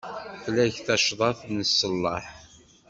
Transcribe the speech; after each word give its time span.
Fell-ak 0.43 0.75
tacḍat 0.85 1.39
n 1.55 1.57
ṣṣellaḥ. 1.69 2.25